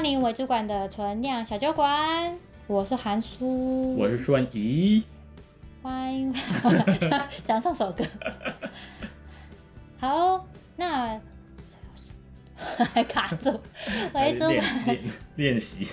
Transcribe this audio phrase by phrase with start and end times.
[0.00, 2.34] 光临伪主管的存量小酒馆，
[2.66, 5.02] 我是韩叔，我是顺仪，
[5.82, 6.32] 欢迎，
[7.44, 8.02] 想唱首歌，
[9.98, 10.42] 好，
[10.76, 11.20] 那
[12.94, 13.60] 还 卡住，
[14.14, 14.98] 伪主管。
[15.36, 15.86] 练习，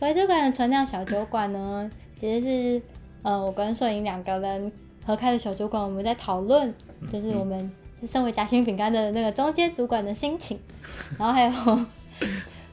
[0.00, 2.82] 伪主管的存量小酒馆呢，其实是
[3.20, 4.72] 呃，我跟顺仪两个人
[5.04, 6.74] 合开的小酒馆，我们在讨论，
[7.12, 10.58] 就是我们是身为夹心饼干的那个中间主管的心情，
[11.20, 11.86] 然后还有。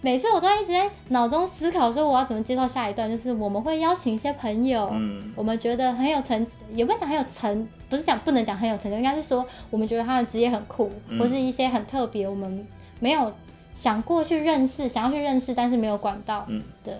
[0.08, 3.12] 每次我都一直在脑中思考，说我要怎么介绍下一段。
[3.12, 12.66] 就是我们会邀请一些朋友，嗯，我们觉得很有成，也不能讲很有成，不是讲不能讲很有成就，应该是说我们觉得他的职业很酷，嗯、或是一些很特别，我们
[13.02, 13.36] 没有
[13.76, 16.48] 想过去认识，想要去认识，但是没有管道
[16.86, 16.98] 的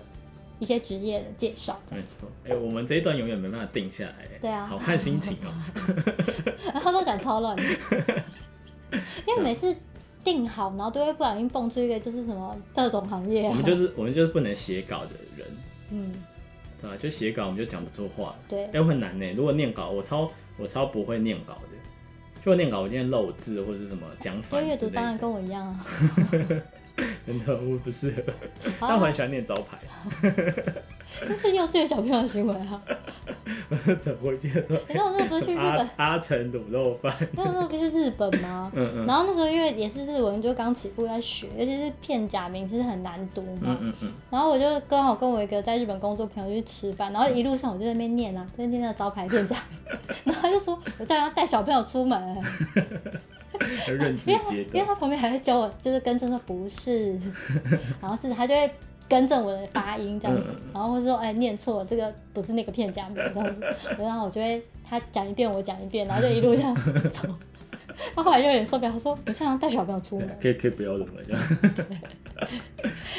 [0.58, 1.80] 一些职业的介绍。
[1.90, 4.16] 没错，哎、欸，我们这一段永远没办法定下来。
[4.38, 5.52] 对啊，好看心情哦、喔。
[6.74, 7.56] 然后都讲超乱，
[9.26, 9.74] 因为每次。
[10.32, 13.50] 定好，然后都会不小心蹦出一个就是什么特种行业、啊。
[13.50, 15.46] 我们就是我们就是不能写稿的人，
[15.90, 16.12] 嗯，
[16.80, 16.96] 对吧？
[16.96, 18.34] 就写稿我们就讲不出话。
[18.48, 19.26] 对，哎，很难呢。
[19.36, 21.68] 如果念稿，我超我超不会念稿的。
[22.44, 24.62] 就念稿，我今天漏字或者是什么讲反。
[24.62, 25.84] 就阅读当然跟我一样啊。
[27.26, 28.22] 真的，我不适合。
[28.80, 29.78] 但我很喜欢念招牌。
[31.26, 32.82] 那是幼稚园小朋友的行为啊！
[34.00, 34.80] 怎么会觉得？
[34.88, 37.12] 你知道我那时候去日本，阿成卤肉饭。
[37.32, 38.70] 那时候不是日本吗？
[38.76, 39.06] 嗯嗯。
[39.06, 43.76] 然后那时候因为也是日文，就刚起步在学，尤其是片假名其实很难读嘛。
[43.80, 44.12] 嗯嗯。
[44.30, 49.98] 然后我就刚好跟我一个在日本工作朋友去吃饭，然后一路上我就在那边念啊，在念那个招牌片假名。
[50.24, 52.18] 然后他就说：“我这样要带小朋友出门。”
[53.88, 57.18] 因为因为他旁边还在教我，就是跟着说不是，
[58.00, 58.70] 然后是他就会。
[59.08, 63.64] 更正我的发音这样子，嗯、然后或者说哎念错了，这个不是那个片假名这样子，
[63.98, 66.74] 然后我就会他讲一遍我讲一遍，然后就一路这样
[67.12, 67.28] 走。
[68.14, 71.12] 他后来就有点受不了，他说我想要带小朋友出门，可以可以不要这么？
[71.26, 71.42] 这样。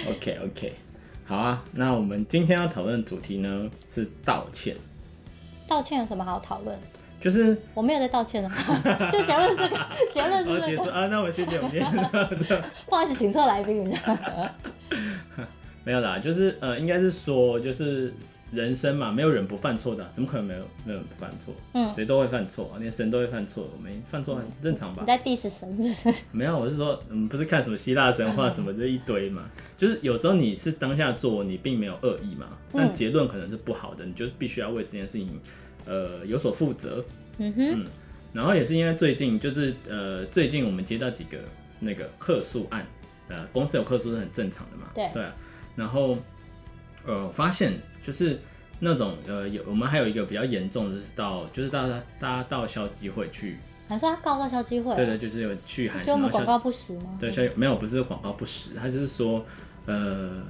[0.10, 0.74] OK OK，
[1.26, 4.76] 好啊，那我们今天要讨论的主题呢是道歉。
[5.68, 6.78] 道歉有什么好讨论？
[7.20, 8.50] 就是我没有在道歉的，
[9.12, 9.78] 就结论是这个，
[10.14, 11.08] 结论是这个啊。
[11.08, 12.64] 那我谢谢我们今天。
[12.88, 13.94] 不好意思，请错来宾。
[15.84, 18.14] 没有啦，就是呃，应该是说，就是
[18.52, 21.54] 人生嘛，没有人不犯错的，怎么可能没有没有人不犯错？
[21.74, 25.04] 嗯，谁都会犯错啊，连神都会犯错，我们犯错很正常吧？
[25.04, 26.24] 你在 diss 神是不是？
[26.32, 35.40] 没有，我是说，嗯，不是看什么希腊神话什么这一堆嘛，就是有时候你是当下做，你并没有恶意嘛，但结论可能是不好的，你就必须要为这件事情
[35.86, 37.04] 呃有所负责。
[37.38, 37.86] 嗯哼，嗯，
[38.34, 41.38] 然后也是因为最近就是呃最近我们接到几个
[41.80, 42.86] 那个客诉案，
[43.28, 45.34] 呃，公司有客诉是很正常的嘛，对对啊。
[45.80, 46.18] 然后，
[47.06, 48.38] 呃，发现就是
[48.82, 53.58] 那种呃，有我们还有一个比较严重的是到，就是大家大家到消基会去，
[53.88, 57.18] 还说他告到消基会，对对，就是有去喊，就我们广告不实吗？
[57.18, 59.46] 对，消没有，不是广告不实，他就是说，
[59.86, 60.44] 呃，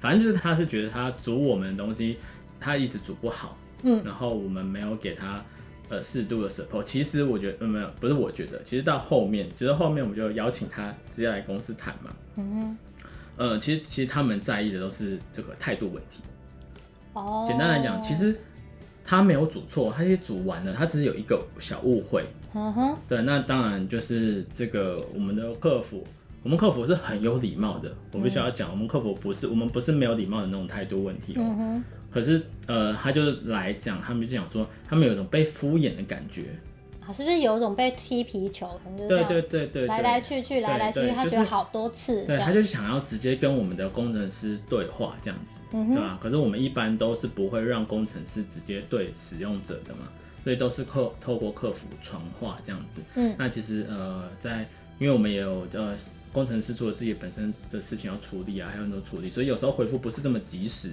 [0.00, 2.16] 反正就是他是觉得他煮我们的东西，
[2.58, 5.44] 他一直煮不好，嗯，然后我们没有给他
[5.90, 6.84] 呃适度的 support。
[6.84, 12.78] 其实我觉得，呃，没有，不是我觉得，其实到后面，就是后面我们就邀请他直接来公司谈嘛，嗯哼。
[13.40, 16.20] 呃，其实其实他们在意的都是这个态度问题。
[17.14, 18.38] 哦，简单来讲，其实
[19.02, 22.22] 他没有煮错，他也煮完了，他只是有一个小误会。
[22.52, 26.06] 嗯哼，对，那当然就是这个我们的客服，
[26.42, 27.90] 我们客服是很有礼貌的。
[28.12, 31.32] 我必须要讲，我们客服不是我们不是没有礼貌的那种态度问题。
[31.38, 36.42] 嗯哼，可是呃，他就来讲，他们就讲说，他们有一种被敷衍的感觉。
[37.12, 38.68] 是不是有一种被踢皮球？
[38.84, 42.24] 可能就是对对对对，来来去去，来来去去，他觉得好多次。
[42.24, 46.18] 对，他就想要直接跟我们的工程师对话这样子，对吧？
[46.20, 50.08] 可是我们一般都是不会让工程师直接对使用者的嘛，
[50.44, 53.00] 所以都是客透过客服传话这样子。
[53.14, 54.66] 嗯，那其实呃，在
[54.98, 55.96] 因为我们也有呃。
[56.32, 60.90] 工程师除了自己本身的事情要处理啊，还有很多处理，所以有时候回复不是这么及时，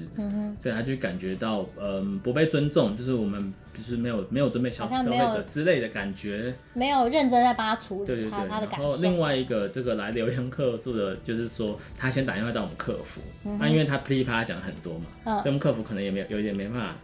[0.59, 8.83] 所以他就感觉到嗯不被尊重，就是我们就是没有没有准备消消费者之类的感觉，没有认真在帮他处理，对对对，他的感受。
[8.83, 16.95] 然后另外一个这个来留言客诉的，就是说他先打电话到我们客服，那、嗯啊、因为他噼里啪啦讲很多嘛，嗯、所以我们客服可能也没有有一点没办法，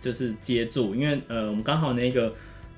[0.00, 2.32] 就是接住，因为呃我们刚好那个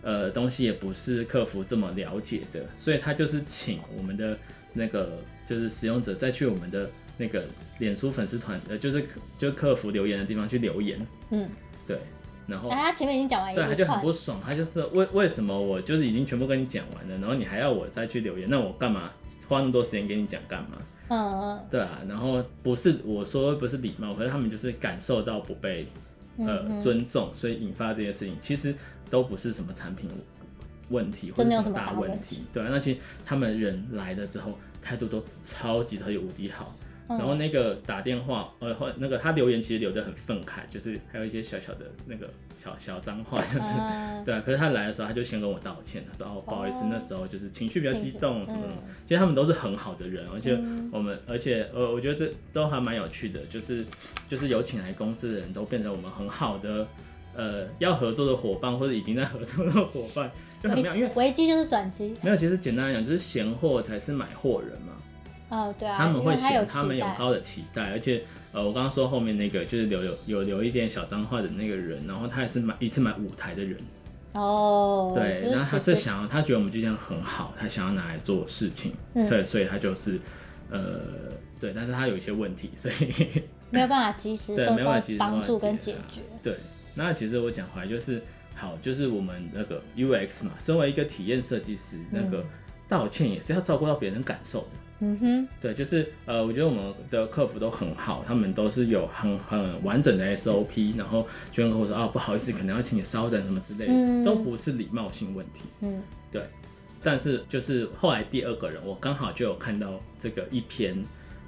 [0.05, 4.39] 呃东西也不是客服这么了解的，所以他就是请我们的。
[4.77, 7.45] 那个就是使用者再去我们的那个
[7.79, 9.06] 脸书粉丝团，呃，就是
[9.39, 10.99] 就客服留言的地方去留言，
[11.31, 11.49] 嗯，
[11.87, 11.97] 对，
[12.49, 19.12] 然后、啊、他前面已经讲完一，对，他就很不爽，他就是为为什么我就是已经全部跟你讲完了，然后你还要我再去留言，那我干嘛
[19.47, 20.71] 花那么多时间给你讲干嘛？
[21.06, 25.87] 嗯嗯，对啊，然后不是我说不是礼貌，可是他们就是感受到不被
[26.39, 28.75] 呃、嗯、尊重，所以引发这些事情，其实
[29.11, 30.09] 都不是什么产品。
[30.91, 36.77] 问题或者什么大问题，对，那其实他们人来了之后态度都超级超级无敌好，
[37.09, 42.29] 然后那个打电话，呃，或那个他留言其实留得很愤慨，就是还有一些小小的那个
[42.62, 44.43] 小小脏话这样子，嗯、 对啊。
[44.45, 48.83] 可是他来的时候，他就先跟我道歉，他说哦，不好意思，那时候就是情绪比较激动什么什么。
[48.87, 50.53] 嗯、其实他们都是很好的人，而且
[50.93, 53.87] 我们，嗯、而且呃，我觉得这都还蛮有趣的，就是
[54.29, 56.87] 就是有请来公司的人都变成我们很好的
[57.37, 60.31] 呃要合作的伙伴，或者已经在合作的伙伴，
[60.63, 60.95] 就很妙。
[60.95, 62.15] 因为危机就是转机。
[62.23, 64.93] 没有，其实简单来讲，就是闲货才是买货人嘛。
[65.51, 73.79] 哦，对啊，他们会想，他们有高的期待，而且，呃，我刚刚说后面那个就是留有有留一点小脏话的那个人，然后他也是买一次买五台的人，
[74.33, 80.19] 哦，对，然后他是想要，他觉得我们这件很好，他想要拿来做事情，嗯、对，所以他就是，
[80.71, 81.01] 呃，
[81.61, 86.57] 对，但是他有一些问题，所以没有办法及时 受到帮助跟解决，对，
[86.94, 88.23] 那其实我讲回来就是，
[88.55, 92.44] 好，就是我们那个 UX 嘛，身为一个体验设计师，那个
[92.88, 94.69] 道歉也是要照顾到别人感受的。
[95.00, 105.64] 嗯哼，对，就是呃，我觉得我们的客服都很好，他们都是有很很完整的 SOP，然后就跟客户说啊，不好意思，可能要请你稍等什么之类的，嗯、都不是礼貌性问题。
[105.81, 106.00] 嗯，
[106.31, 106.43] 对。
[107.02, 110.96] 但是就是后来第二个人，我刚好就有看到这个一篇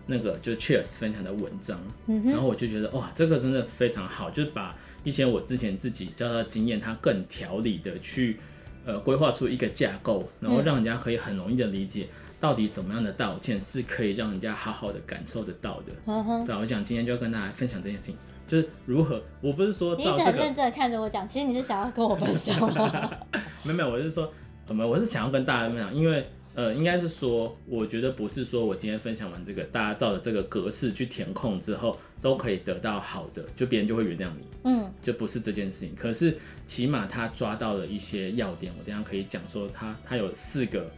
[0.07, 4.75] 那个就是 Cheers 分享的文章，嗯、然后我就觉得哇，这个真的非常好，就是把
[5.05, 8.39] 一些我之前自己教的经验，他更条理的去
[8.85, 12.07] 呃规划出一个架构，然后让人家可以很容易的理解。
[12.39, 15.93] 到底怎么样的道歉是可以让人家好好的感受得到的？
[16.05, 18.17] 嗯哼，对，我想今天就要跟大家分享这件事情，
[18.47, 19.21] 就是如何。
[19.41, 23.11] 我不是说、这个、你一直很认真的看着我讲，其实你是想要跟我分享吗？
[23.65, 24.31] 没有没有，我是说，
[24.69, 26.25] 没有，我是想要跟大家分享，因为
[26.57, 34.47] 呃，应该是说，我觉得不是说我今天分享完这个，大家照着这个格式去填空之后都可以得到好的，就别人就会原谅你。
[34.65, 35.95] 嗯，就不是这件事情。
[35.95, 40.91] 可是起码他抓到了一些要点，我等下可以讲说他他有四个。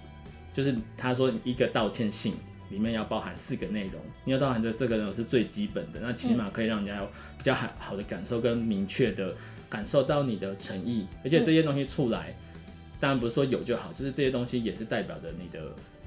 [0.51, 2.35] 就是他说一个道歉信
[2.69, 7.07] 里面要包含四个内容，你要包含这四个内容是最基本的，那起码可以让人家有
[7.37, 9.33] 比较好好的感受跟明确的
[9.69, 12.35] 感受到你的诚意，而且这些东西出来，
[13.01, 15.61] 当然不是说有就好，就是这些东西也是代表着你的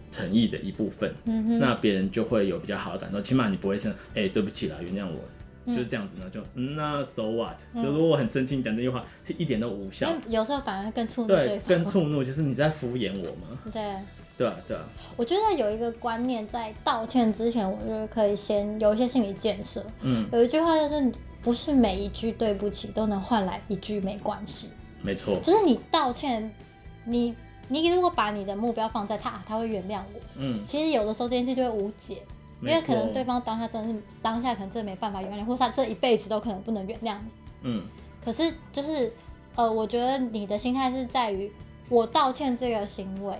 [0.09, 13.81] 诚意的一部分，嗯哼，那别人就会有比较好的感受，起码你不会说哎、欸、对不起啦，原谅我，就是这样子呢，就那 so what，就如果我很生气，你讲这句话是一点都无效，有时候反而更触怒对更触怒，就是你在敷衍我嘛，对。
[14.37, 14.83] 对啊，对啊。
[15.15, 19.85] 我觉得有一个观念，在道歉之前，我觉得可以先有一些心理建设。
[20.01, 21.11] 嗯，有一句话就是，
[21.43, 24.69] 不是每一句对不起都能换来一句没关系。
[25.03, 25.39] 没错。
[25.43, 26.51] 就是你道歉，
[27.05, 27.35] 你
[27.67, 30.19] 你如果把你的目标放在他，他会原谅我。
[30.35, 30.65] 嗯。
[30.67, 32.23] 其实有的时候这件事就会无解，
[32.61, 37.31] 因为可能对方当下真的是当下可能真的没办法原谅，或者他这一辈子都可能不能原谅你。
[37.63, 37.83] 嗯。
[38.23, 39.11] 可是就是
[39.55, 41.51] 呃，我觉得你的心态是在于
[41.89, 43.37] 我道歉这个行为。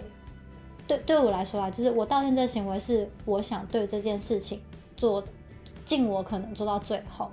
[0.88, 4.60] 对，对我来说啊，就是我道歉这个行为是我想对这件事情
[4.98, 5.24] 做
[5.86, 7.30] 尽我可能做到最后，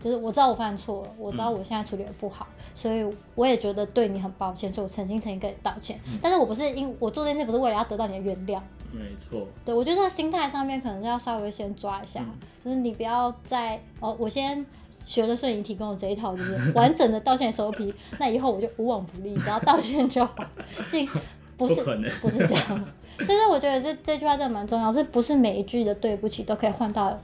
[0.00, 5.98] 就是我知道我犯错了，我知道我现在处理的不好，嗯、所以我也觉得对你很抱歉，所以我诚心诚意跟你道歉。
[6.06, 8.60] 嗯、但是我不是因我做这件事不是为了要得到你的原谅，
[8.92, 9.46] 没错。
[9.64, 12.34] 对，我觉得这个心态上面可能要稍微先抓一下，嗯、
[12.64, 14.64] 就是你不要再哦，我先
[15.04, 20.34] 学了摄影提供的这一套，就是完整的道歉 SOP， 那以后我就无往不利，只要道歉就好，
[20.90, 21.06] 这。
[21.56, 21.82] 不是，不，
[22.28, 22.84] 不是这样。
[23.18, 27.20] 其实我觉得这这句话真的蛮重要，是不是每一句的对不起都可以换到，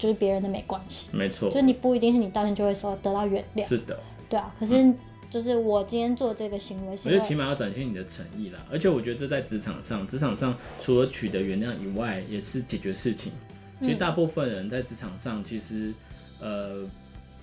[0.00, 1.10] 就是别人的没关系？
[1.12, 3.64] 没错，就你不一定是你道歉就会说得到原谅。
[3.64, 4.52] 是的，对啊。
[4.58, 4.92] 可是
[5.28, 8.58] 就是我今天做这个行为，我觉得起码要展现你的诚意啦。
[8.72, 13.32] 而且我觉得这在职场上，职场上除了取得原谅以外，也是解决事情。
[13.80, 15.92] 其实大部分人在职场上，其实
[16.40, 16.88] 呃。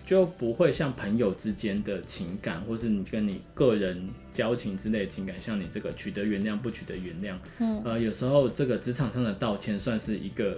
[0.08, 10.58] 就不会像朋友之间的情感，或是你跟你个人交情之类的情感，像你这个取得原谅不取得原谅，嗯，呃，有时候这个职场上的道歉算是一个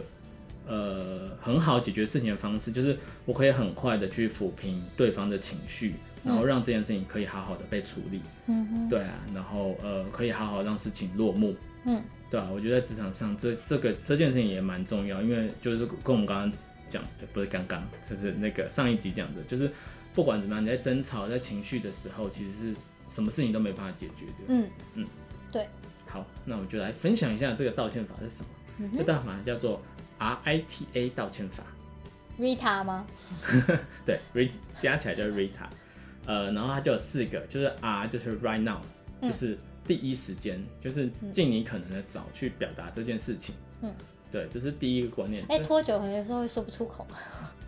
[0.68, 16.52] 呃很好解决事情的方式，就是我可以很快的去抚平对方的情绪，然后让这件事情可以好好的被处理，嗯哼，对啊，然后呃可以好好让事情落幕，嗯，对啊，我觉得在职场上这这个这件事情也蛮重要，因为就是跟我们刚刚。
[16.90, 19.70] 讲不是刚刚，就是那个上一集讲的，就是
[20.12, 22.76] 不管怎么样，你在争吵、在情绪的时候，其实是
[23.08, 24.34] 什么事情都没办法解决的。
[24.48, 25.08] 嗯嗯，嗯
[25.52, 25.68] 对。
[26.08, 28.50] 好，那我就来分享一下这个道歉法是什么。
[28.80, 29.80] 嗯、这道歉法叫做
[30.20, 31.64] RITA 道歉法。
[32.40, 33.06] Rita 吗？
[34.06, 35.68] 对，Rita 加起来就是 Rita。
[36.26, 38.82] 呃，然后它就有四个，就是 R 就是 Right Now，
[39.22, 43.56] 就是第一时间，嗯、就是尽你可能的早去表达这件事情。
[43.82, 43.94] 嗯。
[44.32, 45.44] 对，这是第一个观念。
[45.50, 47.08] 哎、欸，拖久很有时候会说不出口。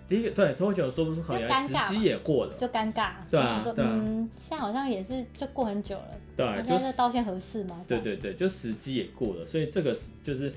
[0.07, 3.13] 第一个，对，拖久说不出口，也时机也过了，就尴尬。
[3.27, 3.89] 对啊，对啊。
[3.91, 6.07] 嗯，现在好像也是，就过很久了。
[6.37, 7.83] 对，就是道歉合适吗？
[7.87, 10.53] 对对对，就时机也过了，所以这个就是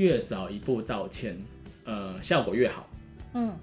[0.00, 1.36] 越早一步道歉，
[1.84, 2.88] 呃效果越好。
[3.34, 3.54] 嗯，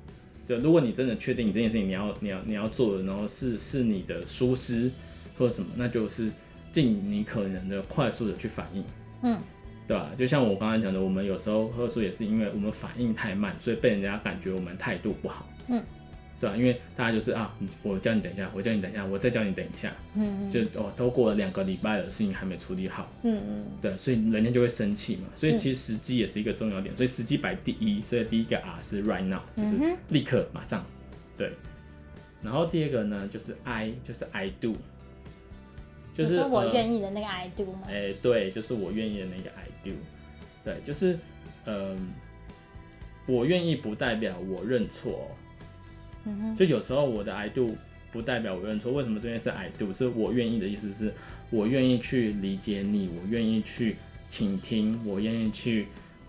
[0.46, 4.92] 对，如果你真的确定你这件事情你要你要你要做的，然后是是你的疏失
[5.36, 6.30] 或者什么，那就是
[6.72, 8.84] 尽你可能的快速的去反应。
[9.24, 9.42] 嗯，
[9.88, 10.12] 对吧？
[10.16, 15.50] 就像我刚才讲的，我们有时候喝醋也是因为我们反应太慢，所以被人家感觉我们态度不好。
[15.70, 15.84] 嗯。
[16.40, 17.52] 对啊，因为大家就是啊，
[17.82, 30.86] 我叫你等一下，我叫你等一下，我再叫你等一下，嗯嗯，就哦，都过了两个礼拜了，事情还没处理好，嗯嗯，对，所以人家就会生气嘛，所以其实时机也是一个重要点，所以时机摆第一，所以第一个 R 是 right now，就是立刻马上，
[31.36, 31.52] 对，
[32.44, 34.76] 然后第二个呢就是 I，就是 I do，
[36.14, 37.88] 就是我愿意的那个 I do 吗？
[37.88, 39.96] 哎，对，就是我愿意的那个 I do，
[40.64, 41.18] 对，就是
[41.66, 41.98] 嗯，
[43.26, 45.32] 我愿意不代表我认错。
[46.56, 47.76] 就有时候我的 I do
[48.12, 49.92] 不代表我认错，为什么这边是 I do？
[49.94, 51.14] 是我愿意的意思是
[51.50, 53.98] 我愿意去理解你，我愿意去
[54.30, 55.88] 倾听，我愿意去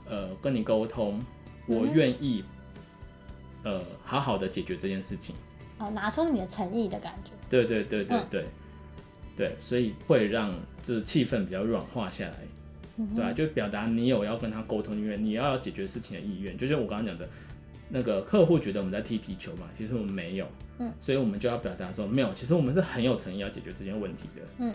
[0.09, 1.21] 呃跟你沟通，
[1.67, 2.43] 我愿意
[3.62, 5.35] 呃好好的解决这件事情。
[5.78, 7.31] 哦，拿出你的诚意的感觉。
[7.49, 8.47] 对对对对对，嗯、
[9.37, 10.52] 对，所以会让
[10.83, 12.35] 这气氛比较软化下来，
[12.97, 13.33] 嗯、对吧、啊？
[13.33, 17.28] 就表达你有要跟他沟通因为，你要解决事情的意愿，就像我刚刚讲的。
[17.90, 20.47] 那个客户觉得我们在踢皮球嘛，其实我们没有，
[20.78, 24.75] 嗯，所以我们就要表达说没有，其实我们是很有诚意要解决这件问题的，嗯，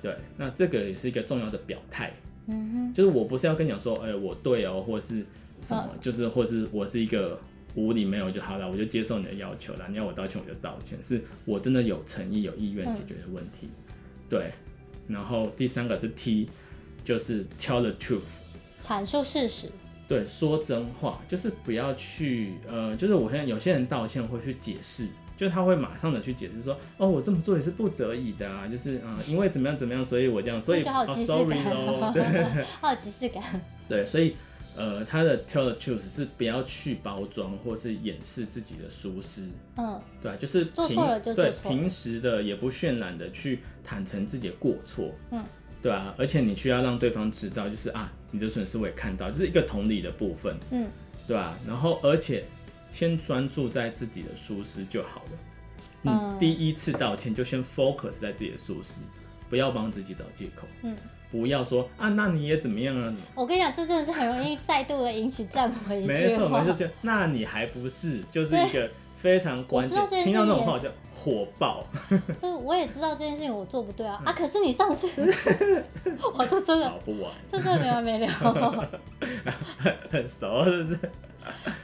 [0.00, 2.12] 对，那这个也是一个重要的表态，
[2.46, 5.24] 嗯哼，就是我不是要跟你讲说，哎、欸，我对哦，或者是
[5.60, 7.38] 什么，哦、就是或是我是一个
[7.74, 13.94] 无理没有就好了，我就接受你的要求了，你要我道歉我就道歉，是我真的有诚意有意愿解决的问题，嗯、
[14.30, 14.52] 对，
[15.08, 16.48] 然后第三个是 T，
[17.04, 18.30] 就是 tell the truth，
[18.80, 19.70] 阐述事实。
[20.08, 32.22] 对，说真话就是不要去，呃，就是我现在有些人道歉会去解释，就他会马上的去解释说，哦，我这么做也是不得已的啊，就是嗯、呃，因为怎么样怎么样，所以我这样，所以好即视感，哦、对，
[32.80, 33.42] 好有即视感，
[33.88, 34.36] 对，所以
[34.76, 39.42] 呃，他的 tell the truth 是不要去包装或是掩饰自己的疏失，
[39.76, 45.44] 嗯，对，就是平做错了就对平时的也不渲染的去坦诚自己的过错，嗯。
[45.82, 50.90] 对啊，而且你需要让对方知道，就是啊，你的损失我也看到，就是一个同理的部分，嗯，
[51.26, 51.58] 对吧？
[51.66, 52.44] 然后，而且
[52.86, 55.30] 先专注在自己的舒适就好了。
[56.02, 59.00] 嗯，第一次道歉就先 focus 在自己的舒适，
[59.48, 60.66] 不要帮自己找借口。
[60.82, 60.94] 嗯，
[61.30, 63.14] 不要说啊，那你也怎么样啊？
[63.34, 65.94] 我跟你讲，这真的是很容易再度的引起战火。
[65.94, 68.90] 没错，没错，那你还不是就是一个。
[69.26, 71.84] 非常关键，听到那种话就火爆。
[72.08, 72.16] 就
[72.48, 74.32] 是我也知道这件事情我做不对啊、嗯、啊！
[74.32, 75.08] 可是你上次，
[76.38, 78.28] 我就真的吵不完，这真的没完没了。
[80.08, 81.00] 很熟是不是？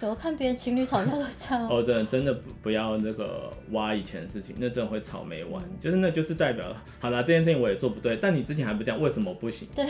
[0.02, 1.68] 我看别人情侣吵架都这样。
[1.68, 5.60] 哦，真的真的不不要那个挖以前的事情，那真的会吵没完。
[5.80, 6.64] 就是那就是代表，
[7.00, 9.66] 好了，这件事情我也做不对，但你之前还不讲，为什么不行？
[9.74, 9.84] 对，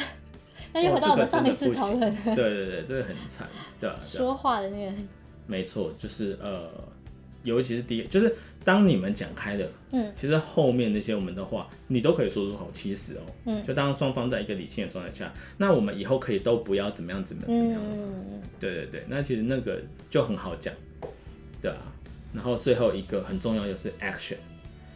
[0.73, 2.01] 那又回到我们上一次讨论。
[2.25, 3.47] 对对对，这个很惨，
[3.79, 3.97] 对吧？
[4.03, 4.93] 说话的那个，
[5.47, 6.71] 没错，就是呃。
[7.45, 8.35] 尤其是第一，就是
[8.65, 12.71] 当你们讲开的，嗯，其实后面那些我们的话，你都可以说出口。
[12.73, 17.81] 其实哦，嗯，就当双方在一个理性的状态下，那我们以后可以都不要怎么样怎么样怎么样。
[17.85, 20.73] 嗯，对对对，那其实那个就很好讲，
[21.61, 21.93] 对啊。
[22.33, 24.37] 然后最后一个很重要就是 action，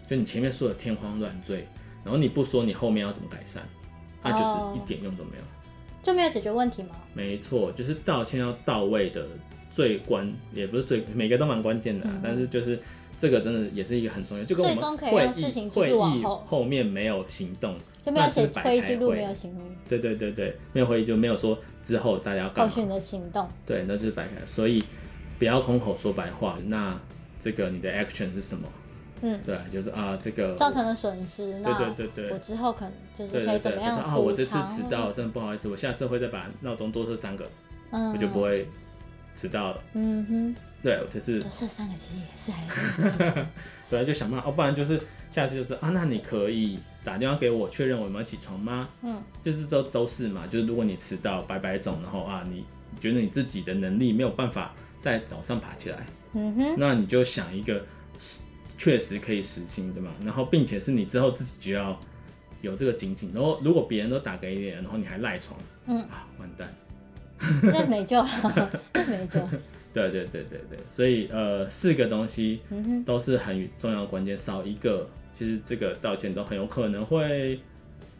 [0.08, 1.66] 就你前面说的天荒乱坠，
[2.02, 3.62] 然后你不说你后面要怎么改善，
[4.22, 5.42] 那就是一点用都没有，
[6.02, 6.90] 就没有解决问题吗？
[7.12, 9.26] 没错，就是道歉要到位的。
[9.76, 12.80] 最关也不是最，每个都蛮关键的，啊，嗯、但是就是
[13.18, 19.62] 这个真的也是一个很重要，就跟我们会议会议后面没有行动，就没有写会议记录，没有行动。
[19.87, 22.73] 对对对对，没有会议就没有说之后大家要干嘛。
[22.73, 23.47] 后续的行动。
[23.66, 24.83] 对，那就是白开，所以
[25.38, 26.56] 不要空口说白话。
[26.68, 26.99] 那
[27.38, 28.66] 这个你的 action 是什么？
[29.21, 31.52] 嗯，对，就是啊，这个造成了损失。
[31.62, 37.47] 对对对对，我之后可能就是可以怎么样补啊，我这次迟到，真的不好意思，我下次会再把闹钟多设三个，
[37.90, 38.66] 嗯，我就不会。
[39.36, 42.66] 迟到了，嗯哼，对，这次多设三个其实也是还
[43.38, 43.46] 是，
[43.90, 45.00] 对，就想办法，哦，不然就是
[45.30, 48.88] 下次就是啊，那你可以打电话给我确认我有没有起床吗？
[49.02, 52.64] 嗯，就是都都是嘛，就是如果你迟到白白走，然后啊，你
[52.98, 57.84] 觉得你自己的能力没有办法在早上爬起来，嗯哼，那你就想一个
[58.78, 61.98] 确实可以实行的嘛，然后并且是你之后自己就要
[62.62, 66.00] 有这个警醒，然后如果别人都打给你，然后你还赖床，嗯。
[66.04, 66.74] 啊，完蛋。
[67.62, 68.24] 那没救，
[68.92, 69.40] 那没救。
[69.92, 72.60] 对对对对对，所以呃，四个东西
[73.06, 77.58] 都是很重要的关键，少一个，其实这个道歉都很有可能会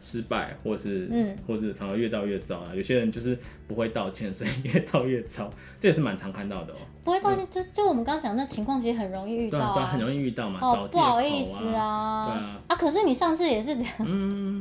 [0.01, 2.71] 失败，或是嗯，或是反而越道越糟啊。
[2.73, 6.77] 有些人就是不会道歉，所以越道越糟，这也是蛮常看到的哦。
[7.03, 10.59] 不会道歉，就就我们刚刚讲那情况，其实很容易遇到，对，很容易遇到嘛。
[10.59, 13.93] 哦，不好意思啊，对啊，啊，可是你上次也是这样。
[13.99, 14.56] 嗯。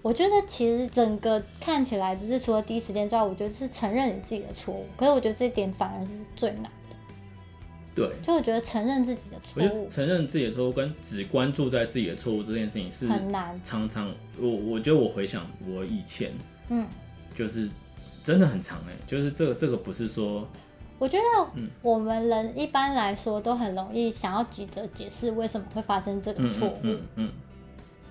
[0.00, 4.86] 我觉得其实整个看起来就是除了第一时间之外，我觉得是承认你自己的错误。
[4.96, 6.70] 可是我觉得这一点反而是最难的。
[7.94, 13.60] 对，就我觉得承认自己的错误，承认自己的错误跟只关注在自己的错误这件事情是很难。
[13.64, 16.32] 常常我我觉得我回想我以前，
[16.68, 16.86] 嗯，
[17.34, 17.68] 就是
[18.22, 20.46] 真的很长哎，就是这个这个不是说，
[21.00, 27.32] 我觉得我们人一般来说都很容易想要急着解释为什么会发生这个错误，嗯，嗯，嗯，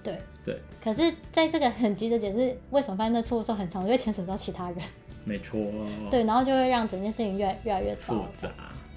[0.03, 0.57] 对对。
[0.81, 4.79] 可是在这个很急的解释为什么发生这错误的时候，很常会牵扯到其他人，
[5.25, 5.59] 没错，
[6.09, 8.49] 对，然后就会让整件事情越来越来越复杂，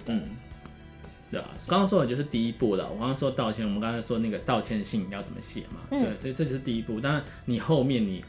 [0.07, 0.23] 嗯。
[1.33, 2.91] 对啊，刚刚说的就是第一步了。
[2.91, 5.81] 我刚刚说道歉，我们刚才说那个道歉信要怎么写嘛？
[5.93, 7.01] 嗯、对，所以这就是第一步。
[7.01, 8.25] 当然，你后面你，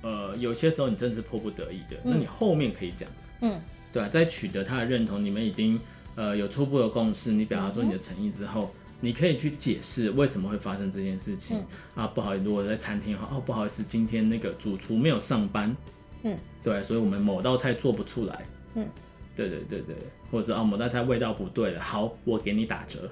[0.00, 3.06] 呃，有些时候你真的是迫不得已的，嗯、那你后面可以讲，
[3.42, 3.60] 嗯，
[3.92, 5.78] 对啊，在取得他的认同，你们已经
[6.14, 11.58] 呃有初步的共识，你表达出你的诚意之后，嗯、你可以去解释为什么会发生这件事情。
[11.58, 15.76] 嗯、啊，不好意思，如果在餐厅哦，不好意思，今天那个主厨没有上班，
[16.22, 18.88] 嗯，对，所以我们某道菜做不出来，嗯。
[19.34, 19.96] 对对对对，
[20.30, 23.10] 或者啊哦，某道菜味道不对了，好，我给你打折，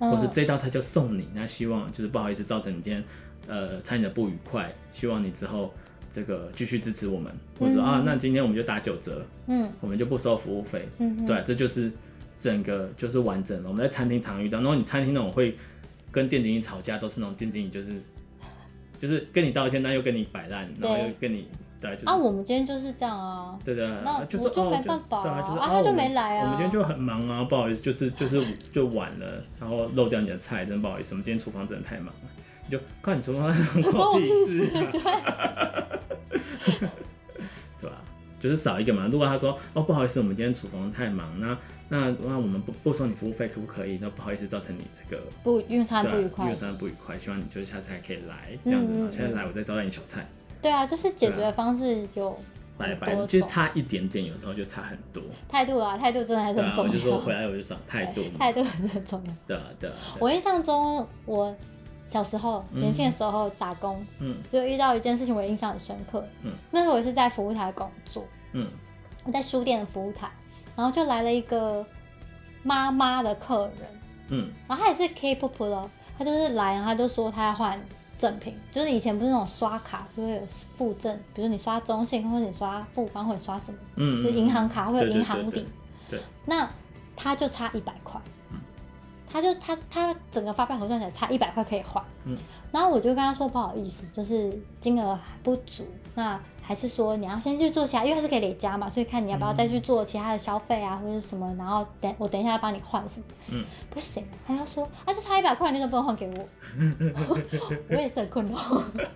[0.00, 1.28] 嗯、或是这道菜就送你。
[1.32, 3.04] 那希望就是不好意思造成你今天
[3.46, 5.72] 呃餐饮的不愉快，希望你之后
[6.10, 11.88] 这个继续支持我们，或者、嗯、啊，那今天我们就打九折，嗯，我们就不收服务费，嗯，对，这就是
[12.40, 13.68] 整个就是完整了。
[13.68, 15.54] 我们在餐厅常遇到，然后你餐厅那种会
[16.10, 18.02] 跟店经理吵架，都是那种店经理就是
[18.98, 21.46] 就是跟你道歉，但又跟你摆烂，然后又跟你。
[21.80, 23.58] 对就是、啊，我们今天就是这样啊。
[23.64, 26.44] 对对，那我就没办法啊，他就没来啊。
[26.44, 28.38] 我们今天就很忙啊，不好意思，就是就是
[28.70, 32.28] 就晚了，然后漏掉你的菜，真的不好意思，我们今天厨房真的太忙了。
[32.66, 33.48] 你就看你厨房
[33.92, 35.88] 关我屁事啊。
[37.80, 37.96] 对吧？
[38.38, 39.08] 就是少一个嘛。
[39.10, 41.56] 如果他说哦不好意思，我们今天厨房太忙，那
[41.92, 43.98] 那那我们不不收你服务费可不可以？
[44.00, 50.24] 那不好意思，造成你这个不用餐不愉快，用餐不愉快，希望你就是下次还可以来这样子，嗯嗯嗯下次来我再招待你小菜。
[50.62, 52.38] 对啊，就是解决的方式有
[52.78, 55.22] 拜拜，其实差一点点，有时候就差很多。
[55.48, 56.90] 态度啊，态度真的还是很重要。
[56.90, 59.32] 我就说回来我就说态度，态度很重要。
[59.46, 59.96] 对啊，对啊。
[60.20, 61.54] 我印象中，我
[62.06, 66.24] 小时候年轻的时候打工，嗯，就遇到一件事情，我印象很深刻。
[66.42, 68.66] 嗯，那时候我是在服务台工作，嗯，
[69.24, 70.30] 我在书店的服务台，
[70.76, 71.84] 然后就来了一个
[72.62, 73.88] 妈妈的客人，
[74.28, 77.80] 嗯，然后他也是 K-pop 的，他就是来，然后他就说他要换。
[78.20, 78.54] 赠品。
[78.70, 80.42] 就是以前不是那种刷卡就会有
[80.76, 85.66] 附赠，比如你刷中信或者你刷富邦或者刷什么，嗯，就银行卡会有银行礼，
[86.10, 86.68] 对，那
[87.16, 88.20] 他就差一百块，
[89.26, 92.36] 他就他他整个发票核算起来差一百块可以换，嗯，
[92.70, 96.38] 然后我就跟他说不好意思，就是金额还不足，那。
[96.70, 103.26] 还是说你要先去做其他，因为它是可以累加嘛，所以看你要不要再去做其他的消费啊，嗯、或者什么，然后等我等一下帮你换什么。
[103.48, 106.48] 嗯，不行，他要说啊，就差一百块，那个不能换给我。
[107.90, 108.56] 我也是很困扰。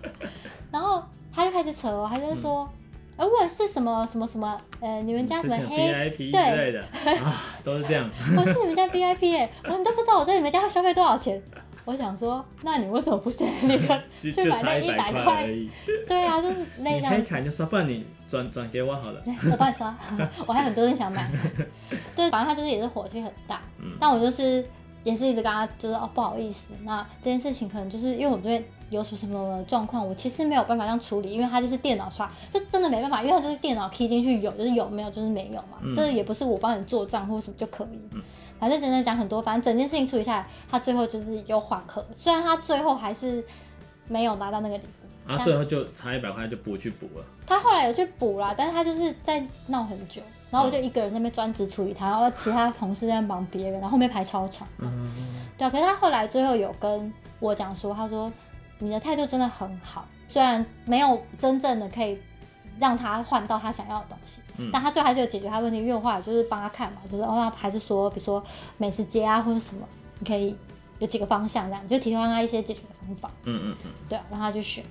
[0.69, 1.01] 然后
[1.33, 2.69] 他就开始扯哦，他就说，
[3.15, 6.81] 哎、嗯，我是什么什么什么，呃，你们家什么黑 VIP 之类的
[7.23, 8.09] 啊，都是这样。
[8.35, 11.41] 我是你们家 VIP 哎，我们都不知道我在你们家消费多少钱。
[11.85, 15.47] 我想说，那你为什么不现在那个 去买那一百块？
[16.07, 17.13] 对啊，就是那样。
[17.13, 19.21] 你可以卡就刷，不然你转转给我好了。
[19.51, 19.95] 我帮你刷，
[20.47, 21.29] 我还有很多人想买。
[22.15, 23.61] 对，反正他就是也是火气很大。
[23.79, 23.91] 嗯。
[23.99, 24.65] 但我就是
[25.03, 35.77] 也是一直跟他就是哦不好意思，那这件事情可能就是因为我们这边有什么什么状况，我其实没有办法这样处理，因为他就是电脑刷，这真的没办法，因为他就是电脑 key 进去有就是有，没有就是没有嘛。
[35.83, 35.93] 嗯。
[35.95, 37.99] 这也不是我帮你做账或什么就可以。
[38.13, 38.21] 嗯。
[38.59, 42.05] 反正真的讲很多，反正整件事情处理下来，他最后就是有缓和。
[42.15, 43.43] 虽然他最后还是
[44.07, 47.25] 没有拿到那个礼物，啊，最后就差一百块就补去补了。
[47.45, 54.67] 他后来有去补啦，但是他就是在闹很久，然后我就一个人在那边专职处理他，然后其他同事在忙别人，然后后面排超长。
[54.79, 55.11] 嗯，
[55.57, 58.31] 对啊，可是他后来最后有跟我讲说，他说
[58.79, 62.17] 你的态度真的很好，虽然没有真正的可以。
[62.79, 65.79] 让他换到他想要的东西，嗯、但他最后还是有解决他问题。
[65.79, 68.43] 因为我后来就是帮他看嘛，就是哦，那还是说，比如说
[68.77, 69.87] 美食街啊，或者什么，
[70.19, 70.55] 你可以
[70.99, 73.29] 有几个方向这样，就提供他一些解决的方法。
[73.45, 74.83] 嗯嗯嗯，对啊，让他去选。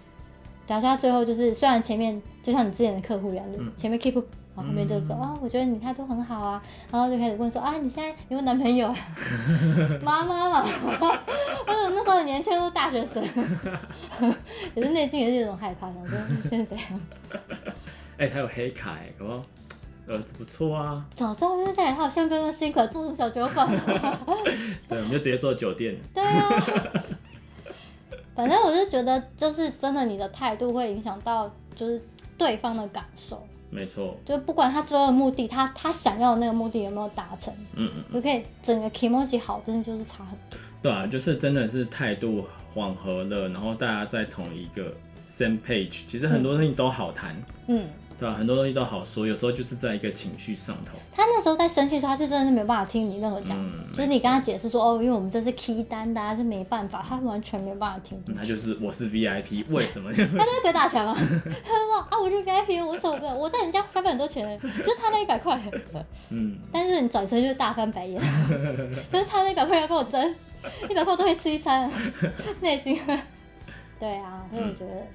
[0.67, 4.15] 对啊，所以他最后就是，虽然前面就像你之前的客户一样，嗯、前面 keep，
[4.57, 8.89] 然后后面就说啊、我觉得你态度很好啊，然后就开始问说啊，你现在有没有男朋友？
[8.89, 8.97] 啊
[10.03, 13.23] 妈妈嘛，为什么那时候很年轻，都是大学生，
[14.75, 16.19] 也是内心也是有种害怕，想说
[16.49, 17.01] 现在怎样？
[18.17, 21.05] 哎、欸，他有黑卡哎，可不，儿子不错啊。
[21.15, 23.69] 早知道就在他好像不用辛苦做什么小酒馆。
[24.89, 25.97] 对，我们就直接做酒店。
[26.15, 26.49] 对啊。
[28.37, 32.01] 反正我是觉得，就是真的，你的态度会影响到，就是
[32.39, 33.45] 对方的感受。
[33.71, 34.17] 没错。
[34.25, 40.59] 就不管他最后的目的，他他想要的那个目的有没有达成，嗯嗯，就可以整个 kimochi 好，真的就是差很多。
[40.81, 44.95] 对啊，就是真的是态度缓和了，然后大家在同一个。
[45.37, 47.35] same page，其实很多东西都好谈，
[47.67, 47.89] 嗯，
[48.25, 48.35] 对吧？
[48.39, 50.93] 很多东西都好说，有时候就是在一个情绪上头。
[51.13, 58.35] 他那时候在生气的时候，他是真的是没有办法听你任何讲，嗯、就是你跟他解释说哦，因为我们这是 key 单的、啊，是没办法，他完全没有办法听、嗯。
[58.35, 60.11] 他就是我是 VIP，为什么？
[60.17, 61.15] 他就是鬼打墙啊！
[61.15, 65.61] 他就说啊，我是 VIP，我手不我在人家花费很多钱，就差那一百块。
[66.31, 68.19] 嗯，但是你转身就是大翻白眼，
[69.13, 70.35] 就是差那一百块要跟我争，
[70.89, 71.91] 一百块都会吃一餐，
[72.63, 72.99] 内心。
[74.01, 75.07] 对啊，所以我觉得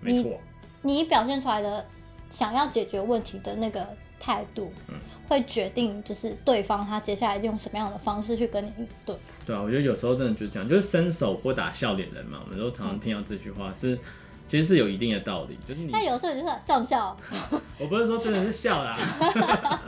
[0.00, 0.38] 你、嗯、
[0.82, 1.84] 你表现出来的
[2.30, 3.86] 想要解决问题的那个
[4.18, 4.94] 态度，嗯，
[5.28, 9.16] 会决定就是对方他接下来用什么样的方式去跟你应对。
[9.44, 13.98] 对啊，我觉得有时候真的就是这样，就是伸手不打笑脸人嘛，我们都常常听到这句话，嗯、是
[14.46, 15.90] 其实是有一定的道理，就是你。
[15.92, 17.16] 但有时候就是笑不笑？
[17.78, 18.98] 我不是说真的是笑啦，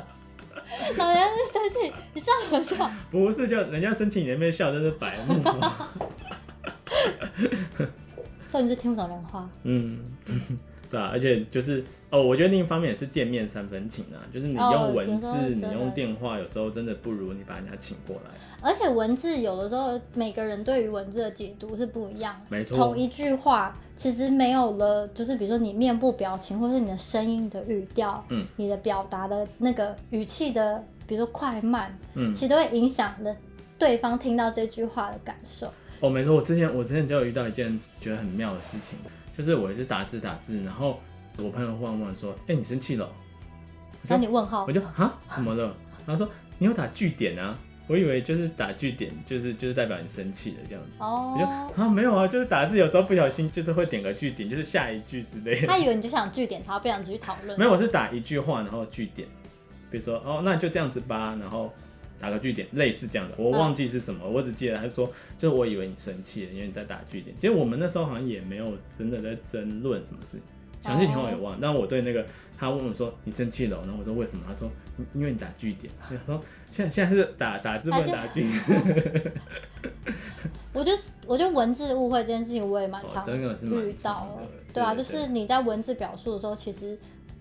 [0.96, 2.90] 老人是生气，你笑什么笑？
[3.10, 5.34] 不是，就人家生气你那边笑，真是白目。
[8.48, 9.48] 所以你就听不懂人话。
[9.64, 10.00] 嗯，
[10.90, 18.30] 对啊，而且就是哦，我觉得另一方面也是见面三分情啊，就是你用文字，哦、你用电话，有时候真的不如你把人家请过来。
[18.60, 22.56] 而且文字有的时候每个人对于文字的解读是不一样的。
[22.56, 22.76] 没错。
[22.76, 33.36] 同一句话，其实没有了，就是比如说你面部表情，或是你的声音的语调，嗯，你的表达的那个语气的，比如说快慢，嗯，其实都会影响的
[33.78, 35.70] 对方听到这句话的感受。
[36.00, 38.98] 哦，没错，我之前我之前就有遇到一件觉得很妙的事情，
[39.38, 41.00] 就是我也是打字打字，然后
[41.36, 43.08] 我朋友忽然问说：“哎、欸，你生气了？”
[44.08, 45.72] 那你问号，我就啊，怎么了？
[46.04, 50.96] 然后说你有打句点啊，我以为就是打句点，就是就是代表你生气了这样子。
[50.98, 55.68] 哦，我就啊没有啊，就是打字有时候不小心就是会点个句点，就是下一句之类的。
[55.68, 57.56] 他以为你就想句点，他不想继续讨论。
[57.56, 59.28] 没有，我是打一句话然后句点，
[59.88, 61.72] 比如说哦，那就这样子吧，然后。
[62.18, 67.34] 打个句点，类似这样的，我忘记是什么，嗯、我只记得他说，就是我以为你生气了，因为你在打句点。
[67.38, 70.38] 其实我们那时候好像也没有真的在争论什么事，
[70.82, 71.58] 详细情况也忘了。
[71.62, 72.26] 但我对那个
[72.58, 74.42] 他问我说你生气了，然后我说为什么？
[74.48, 74.68] 他说
[75.14, 75.92] 因为你打句点。
[76.00, 76.40] 他说
[76.72, 79.32] 现在现在是打打字不能打句点。
[80.72, 83.94] 我觉得我觉得文字误会这件事情我也蛮常遇到，哦、真的是
[84.72, 86.98] 对啊，就是你在文字表述的时候，其实。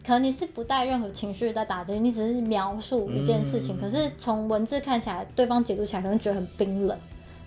[0.07, 3.75] 可能你是不带任何情绪在打字，你只是描述一件事情。
[3.75, 6.97] 嗯、可是从文字看起来，对方解读起来可能觉得很冰冷。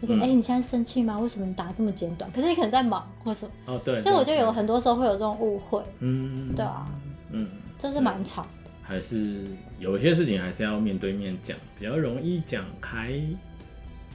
[0.03, 1.19] 就是哎、嗯欸，你现在生气吗？
[1.19, 2.31] 为什么你打这么简短？
[2.33, 3.53] 可是你可能在忙，或什么。
[3.65, 4.03] 哦，对。
[4.03, 5.83] 所以我觉得有很多时候会有这种误会。
[6.01, 6.87] 嗯，对啊。
[7.31, 8.49] 嗯，这是蛮吵的。
[8.83, 9.43] 还是
[9.79, 13.11] 有一些事情还是要面对面讲，比较容易讲开。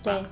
[0.03, 0.23] 对。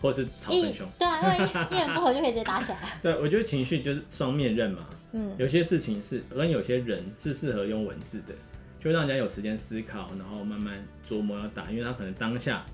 [0.00, 0.88] 或是吵很凶。
[0.98, 2.78] 对啊，因为一言不合就可以直接打起来。
[3.02, 4.86] 对，我觉得情绪就是双面刃嘛。
[5.12, 8.34] 嗯，有些事情是跟有些人是适合用文字的，
[8.78, 12.64] 就让人家有时间思考，然后慢慢琢磨要打，因为他可能当下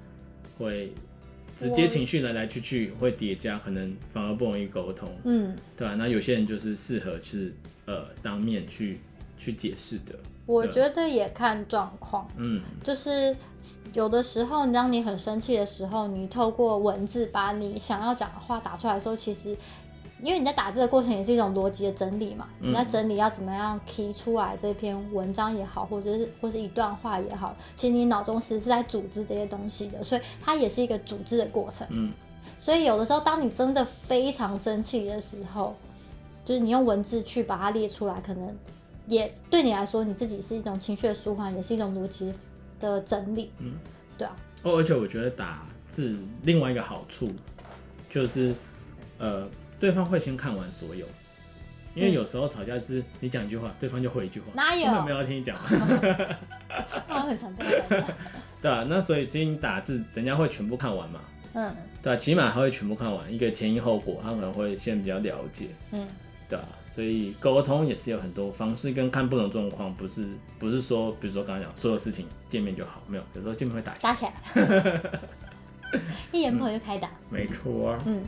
[0.58, 0.92] 会
[1.56, 5.10] 直接情绪来来去去会叠加，可能反而不容易沟通。
[5.24, 5.94] 嗯，对吧？
[5.94, 7.52] 那有些人就是适合是
[7.86, 9.00] 呃当面去
[9.38, 10.14] 去解释的。
[10.46, 12.26] 我觉得也看状况。
[12.36, 13.36] 嗯，就是
[13.92, 19.56] 有的时候，当你很生气的时候，你透过文字把你想要讲的话打出来的时候，其实。
[20.22, 31.86] 因为你在打字的过程也是一种逻辑的整理嘛，嗯、你在整理要怎么样提出来这篇文章也好，或者是或是一段话也好，其实你脑中其实是在组织这些东西的，所以它也是一个组织的过程。
[31.90, 32.10] 嗯，
[32.58, 35.76] 所以有的时候当你真的非常生气的时候，
[36.46, 38.56] 就是你用文字去把它列出来，可能
[39.06, 42.32] 也对你来说，你自己是一种情绪的舒缓，也是一种逻辑
[42.78, 43.50] 的整理。
[43.58, 43.74] 嗯，
[44.18, 44.36] 对啊。
[44.62, 47.30] 哦，而且我觉得打字另外一个好处
[48.10, 48.54] 就是，
[49.18, 49.48] 呃。
[49.78, 51.06] 对方会先看完所有，
[51.94, 54.86] 因为有时候吵架是你讲一句话，对方就回一句话，哪有？
[54.86, 55.68] 根本没有要听你讲话。
[58.62, 61.20] 对啊，那所以其实你打字，人家会全部看完嘛？
[61.52, 61.76] 嗯。
[62.02, 65.68] 对啊，起码他会全部看完，一个前因后果，他可能会先比较了解。
[65.90, 66.08] 嗯。
[66.48, 70.26] 对啊，所以沟通也是有很多方式，跟看不同状况，不是
[70.58, 74.32] 不是说，比如说刚刚讲所有事情见面就好，没有，有时候见面会打打起来。
[76.32, 77.08] 一言不合就开打。
[77.08, 78.02] 嗯、没错啊。
[78.06, 78.22] 嗯。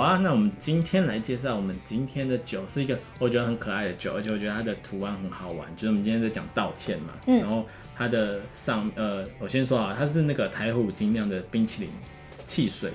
[0.00, 5.68] 啊，那我们今天来介绍我们今天的酒，是一个我觉得很可爱的酒，而且我觉得它的图案很好玩。
[5.76, 11.90] 就是我们今天在讲道歉嘛，嗯、然后它的上呃，我先说啊，它是那个台虎精酿的冰淇淋
[12.44, 12.92] 汽水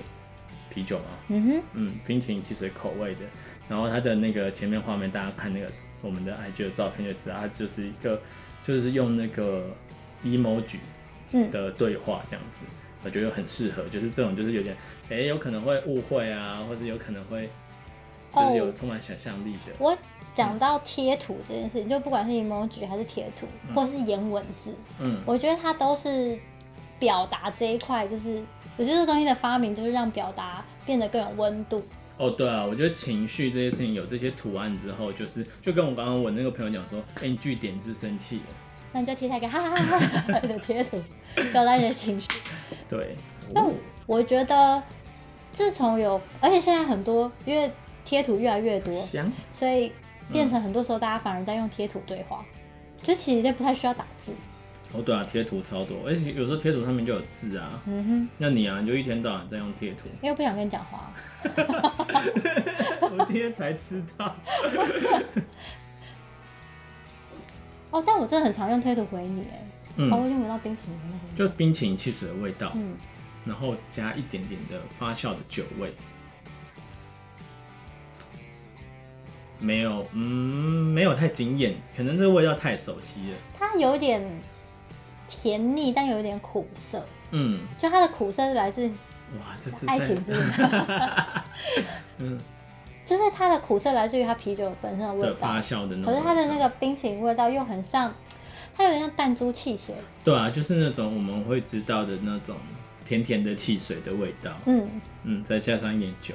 [0.68, 3.20] 啤酒嘛，嗯哼，嗯，冰淇淋汽水口味的。
[3.68, 5.66] 然后它的那个前面画面，大家看那个
[6.00, 8.20] 我们的 IG 的照片就知道，它就是一个
[8.62, 9.74] 就是用那个
[10.24, 10.78] emoji
[11.50, 12.64] 的对话这样子。
[12.64, 17.48] 嗯我觉得很适合，就是这种，就是有点，哎、欸，有可能会误会啊，或者有可能会
[18.34, 19.72] 就是有充满想象力的。
[19.78, 19.96] 我
[20.34, 26.36] 讲到贴图这件事情，就不管是 emoji 还是贴图，嗯、或者是颜文字，嗯，我觉得它都是
[26.98, 28.42] 表达这一块，就是
[28.76, 31.84] 我觉得这东西的发明就是让表达变得更有温度。
[32.18, 38.42] 哦，对啊，我觉得情绪这些事情有这些图案之后，就是就跟我刚刚我那个朋友讲说，哎、欸，你据点是不是生气了？
[38.96, 40.98] 那你就贴下一个哈哈哈哈的贴图，
[41.52, 42.26] 表达你的情绪。
[42.88, 43.14] 对，
[43.52, 43.62] 那
[44.06, 44.82] 我觉得
[45.52, 47.70] 自从有，而且现在很多因为
[48.06, 49.92] 贴图越来越多，香所以
[50.32, 54.32] 变成很多时候大家反而在用贴图对话，嗯、就其实也不太需要打字。
[54.94, 57.78] 哦，对啊，贴图超多，而且有时候贴图上面就有字啊。
[57.84, 58.28] 嗯哼。
[58.38, 60.08] 那你啊，你就一天到晚在用贴图。
[60.22, 61.12] 因为不想跟你讲话。
[63.12, 64.34] 我今天才知道。
[67.90, 69.66] 哦，但我真的很常用推图回你哎。
[69.96, 70.12] 嗯。
[70.12, 72.72] 哦，我已经闻到冰淇淋的就冰淇淋汽水的味道。
[72.74, 72.96] 嗯。
[73.44, 75.94] 然后加一点点的发酵的酒味。
[79.58, 83.36] 没有，嗯，没有太惊艳，可能这个味道太熟悉了。
[83.58, 84.22] 它有点
[85.26, 87.02] 甜腻，但有点苦涩。
[87.30, 90.32] 嗯，就它的苦涩是来自哇，这是爱情之。
[92.18, 92.38] 嗯，
[93.06, 96.12] 就是它的苦涩来自于它啤酒本身的味道，发酵的那种。
[96.12, 98.12] 可是它的那个冰淇淋味道又很像，
[98.76, 99.94] 它有点像弹珠汽水。
[100.22, 102.56] 对啊，就是那种我们会知道的那种
[103.06, 104.52] 甜甜的汽水的味道。
[104.66, 106.34] 嗯嗯，再加上一点酒，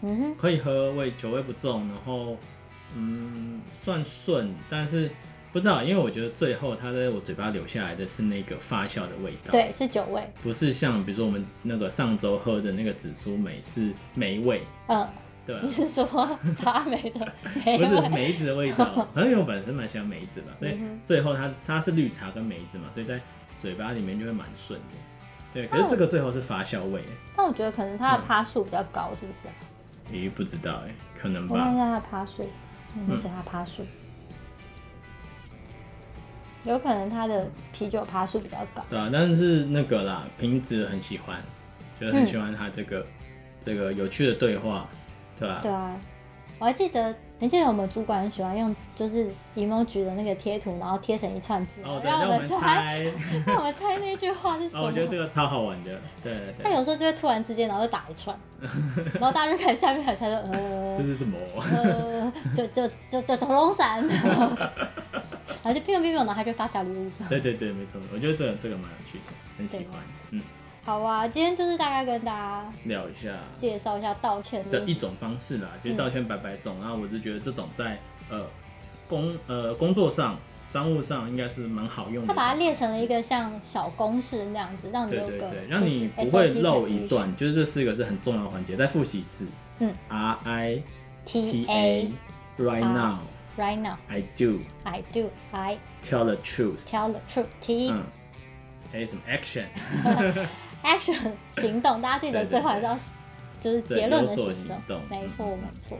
[0.00, 2.38] 嗯哼，可以喝，味酒味不重，然后。
[2.94, 5.10] 嗯，算顺，但是
[5.50, 15.08] 不知道，因为我觉得最后它在我嘴巴留下来的是那个发酵的味道，对，是酒味，不是像比如说我们那个上周喝的那个紫苏梅是梅味，嗯，
[15.46, 16.04] 对，你是说
[16.56, 17.32] 发霉的
[17.64, 17.78] 梅味？
[17.78, 23.20] 不是梅子的味道， 可能因为我本身蛮喜欢梅子吧，所以最后它它是绿茶跟梅子嘛，所以在
[23.60, 24.96] 嘴巴里面就会蛮顺的，
[25.54, 27.02] 对，可是这个最后是发酵味，
[27.36, 29.52] 但我觉得可能它的趴数比较高，是不是啊？
[30.12, 32.48] 咦，不知道哎，可能吧，我看一下它的趴数。
[33.08, 33.82] 没写它趴数，
[36.64, 38.84] 有可能它的啤酒趴数比较高。
[38.90, 41.40] 对啊，但是那个啦，瓶子很喜欢，
[41.98, 43.06] 就是很喜欢它这个、嗯、
[43.64, 44.86] 这个有趣的对话，
[45.42, 45.60] 对吧？
[45.62, 45.96] 对啊，
[46.58, 47.14] 我还记得。
[47.42, 53.02] 你记得我们主管很喜欢用就是 emoji 的那个贴图，然后贴成一串字，哦、对让我们猜，
[53.44, 54.82] 让我们猜那句话是 什么？
[54.84, 55.90] 哦、我觉得这个超好玩的，
[56.22, 56.62] 对对对。
[56.62, 58.38] 他有时候就会突然之间，然后就打一串，
[59.18, 61.36] 然后大家就开始下面开始猜说，呃，这是什么？
[61.74, 67.10] 呃，就就就就头龙伞，然后就乒乓乒乓，然后他就发小礼物。
[67.28, 70.00] 对对对，没错，我觉得这个这个蛮有趣的，很喜欢，
[70.30, 70.40] 嗯。
[70.84, 75.70] 好啊，今天就是大概跟大家聊一下，介绍一下道歉的一种方式啦。
[75.80, 78.44] 其实道歉百百种，然后我是觉得这种在呃
[79.08, 82.28] 工呃工作上、商务上应该是蛮好用的。
[82.28, 88.74] 他把它列成了一个像小公式那样子，让你有个对对对，让你不会漏一段，就是这四个是很重要的环节。
[88.74, 89.46] 再复习一次，
[89.78, 90.82] 嗯，R I
[91.24, 92.10] T A
[92.58, 93.18] right now
[93.56, 98.02] right now I do I do I tell the truth tell the truth T 嗯，
[98.90, 99.66] 还有什么 action
[100.82, 102.96] action 行动，大家记得最后还是要
[103.60, 105.96] 就是结论的行动，没错没错。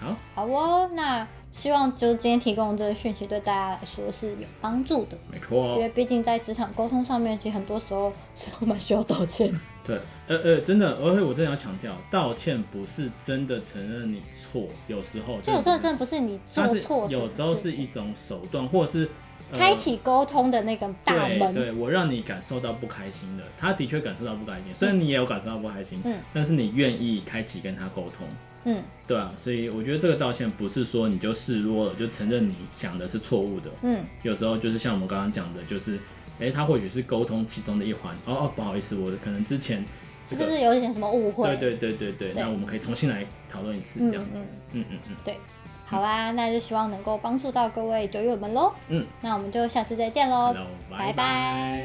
[0.00, 5.74] 好，好哦，那希望就今天提供的这个讯息对大家来说是有帮助的，没错。
[5.76, 9.52] 因为毕竟在职场沟通上面，其实很多时候是我们需要道歉。
[9.84, 19.10] 对，呃呃，真的，而且我真的要强调，道歉不是真的承认你错，有时候就有时候真的不是你做错，有时候是一种手段，或者是。
[19.52, 28.26] 开启沟通的那个大门，对，对我让你感受到不开心的，他的确感受到不开心，虽然你也有感受到不开心，嗯，但是你愿意开启跟他沟通，
[28.64, 35.96] 嗯，对啊，所以我觉得这个道歉不是说你就示弱了，就承认你想的是错误的，嗯，有时候就是像我们刚刚讲的，就是，
[36.38, 39.84] 哎、欸，他或许是沟通其中的一环，哦哦，不好意思，我可能之前、
[40.28, 41.48] 是不是有一点什么误会？
[41.56, 42.42] 对对对对对，对。
[42.42, 44.40] 那我们可以重新来讨论一次，这样子，
[44.72, 44.82] 嗯。
[44.82, 45.38] 嗯嗯，嗯，对。
[45.88, 48.72] 好啦，那就希望能够帮助到各位酒友们喽。
[48.88, 50.54] 嗯，那我们就下次再见喽，
[50.90, 51.82] 拜拜。